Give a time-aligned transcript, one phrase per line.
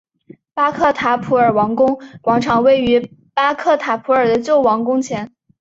[0.55, 5.31] 巴克塔普尔王宫广场位于巴克塔普尔的旧王宫前。